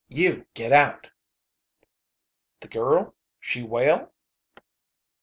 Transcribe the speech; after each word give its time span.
You 0.09 0.47
get 0.55 0.71
out!" 0.71 1.11
"The 2.61 2.67
girl. 2.69 3.13
She 3.39 3.61
well?" 3.61 4.11